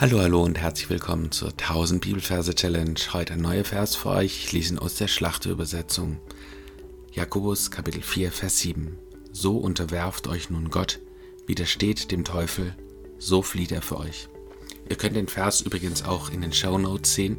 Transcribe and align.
Hallo, 0.00 0.18
hallo 0.18 0.42
und 0.42 0.56
herzlich 0.56 0.88
willkommen 0.88 1.30
zur 1.30 1.50
1000 1.50 2.00
Bibelverse 2.00 2.54
Challenge. 2.54 2.98
Heute 3.12 3.34
ein 3.34 3.42
neuer 3.42 3.64
Vers 3.66 3.96
für 3.96 4.08
euch. 4.08 4.44
Ich 4.44 4.52
lese 4.52 4.72
ihn 4.72 4.78
aus 4.78 4.94
der 4.94 5.08
Schlachteübersetzung. 5.08 6.18
Jakobus 7.12 7.70
Kapitel 7.70 8.00
4, 8.00 8.32
Vers 8.32 8.60
7. 8.60 8.96
So 9.30 9.58
unterwerft 9.58 10.26
euch 10.26 10.48
nun 10.48 10.70
Gott, 10.70 11.00
widersteht 11.46 12.12
dem 12.12 12.24
Teufel, 12.24 12.74
so 13.18 13.42
flieht 13.42 13.72
er 13.72 13.82
für 13.82 13.98
euch. 13.98 14.30
Ihr 14.88 14.96
könnt 14.96 15.16
den 15.16 15.28
Vers 15.28 15.60
übrigens 15.60 16.02
auch 16.02 16.30
in 16.30 16.40
den 16.40 16.54
Show 16.54 16.78
Notes 16.78 17.12
sehen 17.12 17.36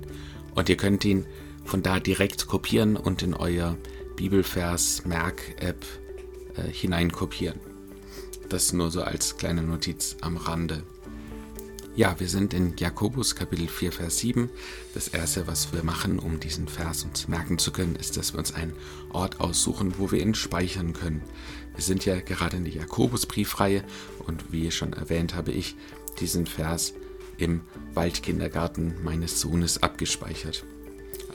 und 0.54 0.70
ihr 0.70 0.78
könnt 0.78 1.04
ihn 1.04 1.26
von 1.66 1.82
da 1.82 2.00
direkt 2.00 2.46
kopieren 2.46 2.96
und 2.96 3.24
in 3.24 3.34
euer 3.34 3.76
Bibelvers-Merk-App 4.18 5.84
äh, 6.58 6.72
hineinkopieren. 6.72 7.60
Das 8.50 8.72
nur 8.72 8.92
so 8.92 9.02
als 9.02 9.38
kleine 9.38 9.64
Notiz 9.64 10.16
am 10.22 10.38
Rande. 10.38 10.84
Ja, 11.94 12.18
wir 12.22 12.30
sind 12.30 12.54
in 12.54 12.78
Jakobus 12.78 13.36
Kapitel 13.36 13.68
4, 13.68 13.92
Vers 13.92 14.20
7. 14.20 14.50
Das 14.94 15.10
erste, 15.10 15.46
was 15.46 15.74
wir 15.74 15.84
machen, 15.84 16.20
um 16.20 16.40
diesen 16.40 16.70
Vers 16.70 17.04
uns 17.04 17.28
merken 17.28 17.58
zu 17.58 17.74
können, 17.74 17.98
ist, 17.98 18.16
dass 18.16 18.32
wir 18.32 18.40
uns 18.40 18.54
einen 18.54 18.72
Ort 19.12 19.42
aussuchen, 19.42 19.96
wo 19.98 20.10
wir 20.10 20.22
ihn 20.22 20.34
speichern 20.34 20.94
können. 20.94 21.22
Wir 21.76 21.84
sind 21.84 22.06
ja 22.06 22.22
gerade 22.22 22.56
in 22.56 22.64
der 22.64 22.74
Jakobusbriefreihe 22.74 23.84
und 24.26 24.54
wie 24.54 24.72
schon 24.72 24.94
erwähnt, 24.94 25.36
habe 25.36 25.52
ich 25.52 25.76
diesen 26.22 26.48
Vers 26.48 26.94
im 27.38 27.60
Waldkindergarten 27.94 29.04
meines 29.04 29.42
Sohnes 29.42 29.84
abgespeichert. 29.84 30.64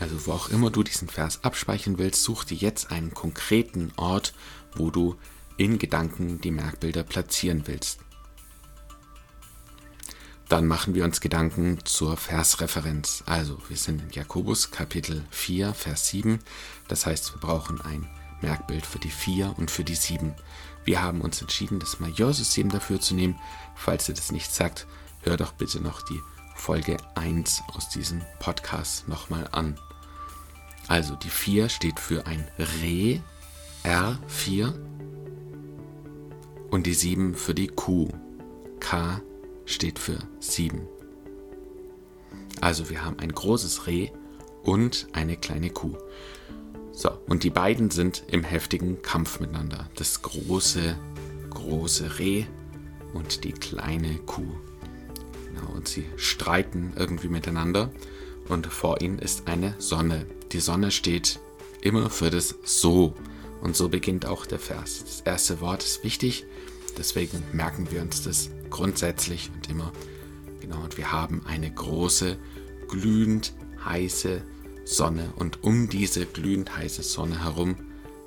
Also 0.01 0.27
wo 0.27 0.33
auch 0.33 0.49
immer 0.49 0.71
du 0.71 0.83
diesen 0.83 1.09
Vers 1.09 1.45
abspeichern 1.45 1.99
willst, 1.99 2.23
such 2.23 2.45
dir 2.45 2.57
jetzt 2.57 2.91
einen 2.91 3.13
konkreten 3.13 3.93
Ort, 3.97 4.33
wo 4.75 4.91
du 4.91 5.16
in 5.59 5.79
Gedanken 5.79 6.41
die 6.41 6.51
Merkbilder 6.51 7.02
platzieren 7.02 7.65
willst. 7.66 8.05
Dann 10.49 10.67
machen 10.67 10.95
wir 10.95 11.05
uns 11.05 11.21
Gedanken 11.21 11.79
zur 11.85 12.17
Versreferenz. 12.17 13.25
Also, 13.27 13.59
wir 13.69 13.77
sind 13.77 14.01
in 14.01 14.11
Jakobus 14.11 14.71
Kapitel 14.71 15.25
4, 15.30 15.75
Vers 15.75 16.07
7. 16.07 16.38
Das 16.87 17.05
heißt, 17.05 17.35
wir 17.35 17.41
brauchen 17.41 17.80
ein 17.80 18.07
Merkbild 18.43 18.87
für 18.87 19.01
die 19.01 19.11
4 19.11 19.55
und 19.59 19.73
für 19.73 19.83
die 19.83 19.97
7. 19.97 20.37
Wir 20.85 21.03
haben 21.03 21.21
uns 21.21 21.41
entschieden, 21.41 21.80
das 21.80 21.99
Majorsystem 21.99 22.69
dafür 22.69 23.01
zu 23.01 23.16
nehmen. 23.16 23.37
Falls 23.75 24.09
ihr 24.09 24.15
das 24.15 24.30
nicht 24.30 24.55
sagt, 24.55 24.87
hör 25.23 25.37
doch 25.37 25.51
bitte 25.51 25.80
noch 25.80 26.01
die 26.03 26.21
Folge 26.55 26.97
1 27.16 27.65
aus 27.75 27.88
diesem 27.88 28.23
Podcast 28.38 29.09
nochmal 29.09 29.49
an. 29.51 29.81
Also, 30.87 31.16
die 31.16 31.31
4 31.31 31.69
steht 31.69 31.99
für 31.99 32.25
ein 32.25 32.47
Re, 32.57 33.21
R4. 33.83 34.73
Und 36.71 36.87
die 36.87 36.95
7 36.95 37.35
für 37.35 37.55
die 37.55 37.66
Q, 37.66 38.10
K 38.79 39.21
steht 39.67 39.99
für 39.99 40.19
7. 40.41 40.89
Also 42.61 42.89
wir 42.89 43.05
haben 43.05 43.19
ein 43.19 43.33
großes 43.33 43.87
Reh 43.87 44.11
und 44.63 45.09
eine 45.13 45.37
kleine 45.37 45.71
Kuh. 45.71 45.97
So, 46.93 47.11
und 47.27 47.45
die 47.45 47.51
beiden 47.51 47.91
sind 47.91 48.25
im 48.29 48.43
heftigen 48.43 49.03
Kampf 49.03 49.39
miteinander. 49.41 49.91
Das 49.97 50.23
große, 50.23 50.97
große 51.51 52.19
Reh 52.19 52.45
und 53.13 53.45
die 53.45 53.53
kleine 53.53 54.15
Kuh. 54.21 54.57
Genau, 55.47 55.73
und 55.75 55.89
sie 55.89 56.07
streiten 56.17 56.95
irgendwie 56.97 57.29
miteinander. 57.29 57.91
Und 58.49 58.67
vor 58.67 59.03
ihnen 59.03 59.19
ist 59.19 59.47
eine 59.47 59.75
Sonne. 59.79 60.27
Die 60.53 60.61
Sonne 60.61 60.91
steht 60.91 61.39
immer 61.83 62.09
für 62.09 62.31
das 62.31 62.55
So. 62.65 63.15
Und 63.61 63.77
so 63.77 63.89
beginnt 63.89 64.27
auch 64.27 64.47
der 64.47 64.59
Vers. 64.59 65.00
Das 65.05 65.21
erste 65.21 65.61
Wort 65.61 65.83
ist 65.83 66.05
wichtig, 66.05 66.47
deswegen 66.97 67.43
merken 67.53 67.91
wir 67.91 68.03
uns 68.03 68.22
das 68.22 68.50
grundsätzlich 68.71 69.50
und 69.55 69.69
immer. 69.71 69.93
Genau, 70.61 70.83
und 70.83 70.97
wir 70.97 71.12
haben 71.12 71.43
eine 71.47 71.71
große, 71.71 72.37
glühend 72.88 73.55
heiße 73.84 74.43
Sonne 74.84 75.33
und 75.37 75.65
um 75.65 75.88
diese 75.88 76.27
glühend 76.27 76.77
heiße 76.77 77.03
Sonne 77.03 77.44
herum 77.44 77.77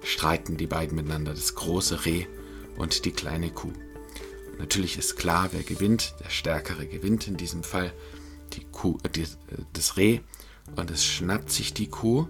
streiten 0.03 0.57
die 0.57 0.67
beiden 0.67 0.95
miteinander, 0.95 1.33
das 1.33 1.55
große 1.55 2.05
Reh 2.05 2.25
und 2.77 3.05
die 3.05 3.11
kleine 3.11 3.49
Kuh. 3.49 3.73
Und 4.51 4.59
natürlich 4.59 4.97
ist 4.97 5.15
klar, 5.15 5.49
wer 5.51 5.63
gewinnt, 5.63 6.15
der 6.23 6.29
Stärkere 6.29 6.85
gewinnt 6.85 7.27
in 7.27 7.37
diesem 7.37 7.63
Fall 7.63 7.93
die 8.53 8.65
Kuh, 8.71 8.97
äh, 9.03 9.09
die, 9.09 9.21
äh, 9.21 9.25
das 9.73 9.97
Reh 9.97 10.21
und 10.75 10.91
es 10.91 11.03
schnappt 11.03 11.51
sich 11.51 11.73
die 11.73 11.87
Kuh 11.87 12.27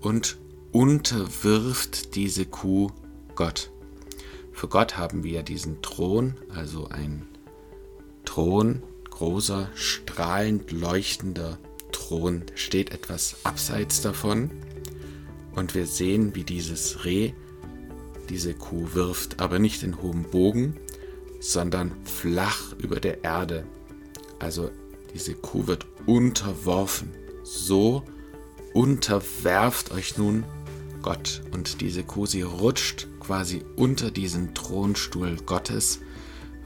und 0.00 0.38
unterwirft 0.72 2.14
diese 2.14 2.44
Kuh 2.44 2.90
Gott. 3.34 3.70
Für 4.58 4.66
Gott 4.66 4.96
haben 4.96 5.22
wir 5.22 5.44
diesen 5.44 5.82
Thron, 5.82 6.34
also 6.52 6.88
ein 6.88 7.28
Thron, 8.24 8.82
großer, 9.08 9.70
strahlend 9.76 10.72
leuchtender 10.72 11.58
Thron, 11.92 12.42
steht 12.56 12.90
etwas 12.90 13.36
abseits 13.44 14.02
davon. 14.02 14.50
Und 15.54 15.76
wir 15.76 15.86
sehen, 15.86 16.34
wie 16.34 16.42
dieses 16.42 17.04
Reh 17.04 17.34
diese 18.30 18.52
Kuh 18.52 18.94
wirft, 18.94 19.38
aber 19.38 19.60
nicht 19.60 19.84
in 19.84 20.02
hohem 20.02 20.24
Bogen, 20.24 20.74
sondern 21.38 21.92
flach 22.02 22.72
über 22.78 22.98
der 22.98 23.22
Erde. 23.22 23.64
Also 24.40 24.72
diese 25.14 25.34
Kuh 25.34 25.68
wird 25.68 25.86
unterworfen. 26.04 27.12
So 27.44 28.02
unterwerft 28.74 29.92
euch 29.92 30.18
nun 30.18 30.42
Gott. 31.08 31.40
Und 31.52 31.80
diese 31.80 32.04
Kuh, 32.04 32.26
sie 32.26 32.42
rutscht 32.42 33.06
quasi 33.18 33.64
unter 33.76 34.10
diesen 34.10 34.54
Thronstuhl 34.54 35.36
Gottes, 35.36 36.00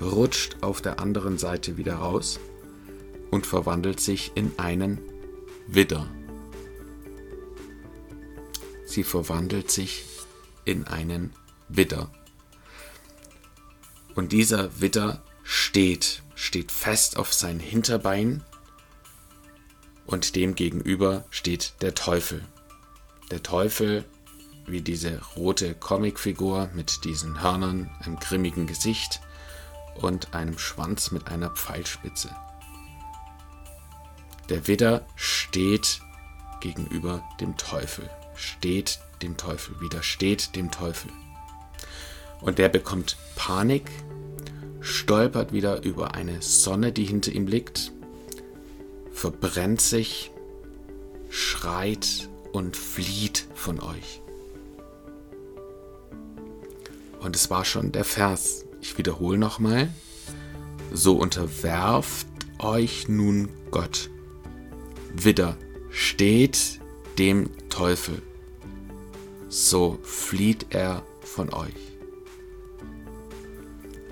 rutscht 0.01 0.57
auf 0.63 0.83
der 0.83 0.99
anderen 0.99 1.39
Seite 1.39 1.77
wieder 1.77 1.95
raus 1.95 2.41
und 3.31 3.47
verwandelt 3.47 4.01
sich 4.01 4.33
in 4.35 4.59
einen 4.59 5.01
Widder. 5.69 6.09
Sie 8.85 9.05
verwandelt 9.05 9.71
sich 9.71 10.07
in 10.65 10.89
einen 10.89 11.33
Widder. 11.69 12.11
Und 14.17 14.33
dieser 14.33 14.81
Widder 14.81 15.23
steht, 15.45 16.25
steht 16.35 16.73
fest 16.73 17.17
auf 17.17 17.33
sein 17.33 17.61
Hinterbein 17.61 18.43
und 20.05 20.35
dem 20.35 20.57
gegenüber 20.57 21.27
steht 21.31 21.75
der 21.81 21.95
Teufel. 21.95 22.43
Der 23.31 23.45
Teufel 23.45 24.05
wie 24.67 24.81
diese 24.81 25.21
rote 25.37 25.75
Comicfigur 25.75 26.71
mit 26.75 27.05
diesen 27.05 27.43
Hörnern, 27.43 27.91
einem 28.01 28.19
grimmigen 28.19 28.67
Gesicht 28.67 29.21
und 29.97 30.35
einem 30.35 30.59
Schwanz 30.59 31.11
mit 31.11 31.29
einer 31.29 31.51
Pfeilspitze. 31.51 32.31
Der 34.49 34.67
Widder 34.67 35.05
steht 35.17 36.01
gegenüber 36.61 37.23
dem 37.41 37.57
Teufel, 37.57 38.09
steht 38.35 39.01
dem 39.23 39.37
Teufel, 39.37 39.81
widersteht 39.81 40.57
dem 40.57 40.71
Teufel. 40.71 41.11
Und 42.41 42.59
der 42.59 42.69
bekommt 42.69 43.17
Panik, 43.37 43.91
stolpert 44.81 45.53
wieder 45.53 45.83
über 45.83 46.15
eine 46.15 46.43
Sonne, 46.43 46.93
die 46.93 47.05
hinter 47.05 47.33
ihm 47.33 47.47
liegt, 47.47 47.93
verbrennt 49.13 49.81
sich, 49.81 50.33
schreit 51.31 52.29
und 52.53 52.77
flieht 52.77 53.47
von 53.55 53.81
euch. 53.81 54.22
Und 57.23 57.37
es 57.37 57.51
war 57.51 57.65
schon 57.65 57.93
der 57.93 58.05
Vers. 58.05 58.65
Ich 58.81 58.99
wiederhole 58.99 59.39
nochmal. 59.39 59.89
So 60.93 61.17
unterwerft 61.17 62.27
euch 62.59 63.09
nun 63.09 63.49
Gott. 63.71 64.11
Widersteht 65.15 66.81
dem 67.19 67.49
Teufel. 67.69 68.21
So 69.49 69.99
flieht 70.03 70.67
er 70.71 71.05
von 71.21 71.53
euch. 71.55 71.75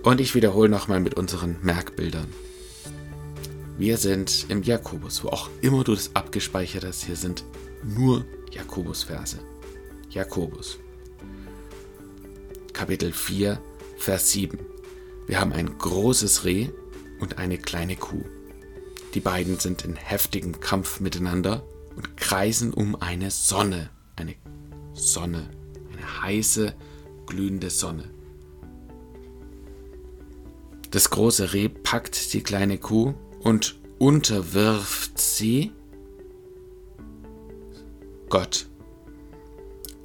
Und 0.03 0.21
ich 0.21 0.35
wiederhole 0.35 0.69
nochmal 0.69 1.01
mit 1.01 1.15
unseren 1.15 1.57
Merkbildern. 1.63 2.29
Wir 3.77 3.97
sind 3.97 4.47
im 4.49 4.63
Jakobus, 4.63 5.25
wo 5.25 5.29
auch 5.29 5.51
immer 5.63 5.83
du 5.83 5.95
das 5.95 6.15
abgespeichert 6.15 6.85
hast. 6.85 7.05
Hier 7.05 7.17
sind 7.17 7.45
nur 7.83 8.25
Jakobus-Verse. 8.53 9.39
Jakobus. 10.11 10.79
Kapitel 12.81 13.13
4, 13.13 13.61
Vers 13.99 14.31
7. 14.31 14.59
Wir 15.27 15.39
haben 15.39 15.53
ein 15.53 15.77
großes 15.77 16.47
Reh 16.47 16.71
und 17.21 17.37
eine 17.37 17.59
kleine 17.59 17.95
Kuh. 17.95 18.25
Die 19.13 19.21
beiden 19.21 19.59
sind 19.59 19.85
in 19.85 19.97
heftigem 19.97 20.61
Kampf 20.61 20.99
miteinander 20.99 21.63
und 21.95 22.17
kreisen 22.17 22.73
um 22.73 22.97
eine 22.97 23.31
Sonne. 23.31 23.91
Eine 24.17 24.35
Sonne. 24.95 25.51
Eine 25.93 26.23
heiße, 26.23 26.73
glühende 27.27 27.69
Sonne. 27.69 28.05
Das 30.91 31.11
große 31.11 31.53
Reh 31.53 31.69
packt 31.69 32.33
die 32.33 32.43
kleine 32.43 32.79
Kuh 32.79 33.13
und 33.41 33.79
unterwirft 33.99 35.19
sie 35.19 35.73
Gott. 38.31 38.69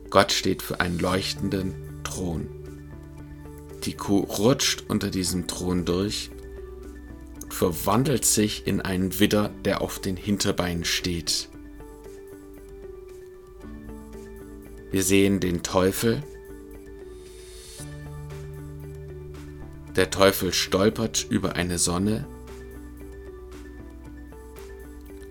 Gott 0.09 0.33
steht 0.33 0.61
für 0.61 0.81
einen 0.81 0.99
leuchtenden 0.99 2.03
Thron. 2.03 2.64
Die 3.85 3.93
Kuh 3.93 4.21
rutscht 4.21 4.85
unter 4.87 5.11
diesem 5.11 5.45
Thron 5.45 5.85
durch 5.85 6.31
und 7.43 7.53
verwandelt 7.53 8.25
sich 8.25 8.65
in 8.65 8.81
einen 8.81 9.19
Widder, 9.19 9.49
der 9.63 9.81
auf 9.81 9.99
den 9.99 10.17
Hinterbeinen 10.17 10.85
steht. 10.85 11.49
Wir 14.89 15.03
sehen 15.03 15.39
den 15.39 15.61
Teufel. 15.61 16.23
Der 19.95 20.09
Teufel 20.09 20.51
stolpert 20.51 21.27
über 21.29 21.55
eine 21.55 21.77
Sonne 21.77 22.27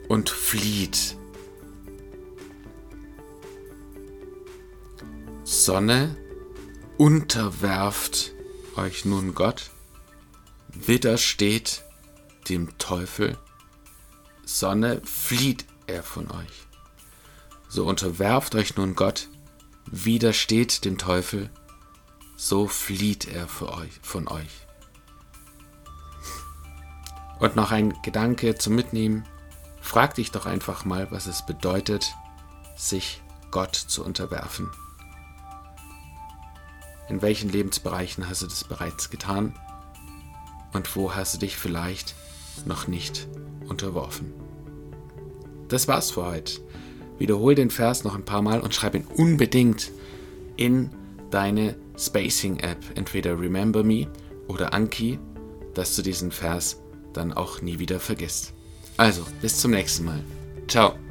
und 0.09 0.31
flieht. 0.31 1.17
Sonne, 5.43 6.17
unterwerft 6.97 8.33
euch 8.76 9.05
nun 9.05 9.35
Gott, 9.35 9.71
widersteht 10.69 11.85
dem 12.49 12.76
Teufel, 12.79 13.38
Sonne, 14.44 15.00
flieht 15.05 15.65
er 15.87 16.03
von 16.03 16.31
euch. 16.31 16.67
So 17.69 17.87
unterwerft 17.87 18.55
euch 18.55 18.76
nun 18.76 18.94
Gott, 18.94 19.29
widersteht 19.87 20.85
dem 20.85 20.99
Teufel, 20.99 21.50
so 22.37 22.69
flieht 22.69 23.26
er 23.26 23.49
euch, 23.61 24.00
von 24.03 24.29
euch. 24.29 24.67
Und 27.41 27.56
noch 27.56 27.73
ein 27.73 27.94
Gedanke 28.03 28.55
zum 28.56 28.75
Mitnehmen. 28.75 29.27
Frag 29.81 30.15
dich 30.15 30.31
doch 30.31 30.47
einfach 30.47 30.85
mal, 30.85 31.11
was 31.11 31.27
es 31.27 31.44
bedeutet, 31.44 32.15
sich 32.77 33.23
Gott 33.50 33.75
zu 33.75 34.05
unterwerfen. 34.05 34.70
In 37.09 37.23
welchen 37.23 37.51
Lebensbereichen 37.51 38.29
hast 38.29 38.43
du 38.43 38.47
das 38.47 38.65
bereits 38.65 39.11
getan? 39.11 39.55
Und 40.73 40.97
wo 40.97 41.15
hast 41.15 41.35
du 41.35 41.39
dich 41.39 41.56
vielleicht 41.56 42.15
noch 42.67 42.89
nicht 42.89 43.29
unterworfen? 43.69 44.33
Das 45.69 45.89
war's 45.89 46.11
für 46.11 46.27
heute. 46.27 46.61
Wiederhol 47.19 47.55
den 47.55 47.71
Vers 47.71 48.05
noch 48.05 48.15
ein 48.15 48.25
paar 48.25 48.43
Mal 48.43 48.61
und 48.61 48.75
schreib 48.75 48.95
ihn 48.95 49.06
unbedingt 49.06 49.93
in 50.56 50.91
deine 51.31 51.77
Spacing-App, 51.97 52.79
entweder 52.97 53.39
Remember 53.39 53.85
Me 53.85 54.09
oder 54.49 54.75
Anki, 54.75 55.19
dass 55.75 55.95
du 55.97 56.03
diesen 56.03 56.33
Vers 56.33 56.81
dann 57.12 57.33
auch 57.33 57.61
nie 57.61 57.79
wieder 57.79 58.01
vergisst. 58.01 58.53
Also, 58.97 59.25
bis 59.41 59.59
zum 59.59 59.73
nächsten 59.73 60.05
Mal. 60.05 60.21
Ciao. 60.69 60.95